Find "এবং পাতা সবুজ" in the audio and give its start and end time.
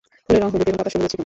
0.69-1.05